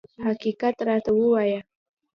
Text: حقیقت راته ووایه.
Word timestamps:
حقیقت 0.25 0.75
راته 0.87 1.11
ووایه. 1.17 1.61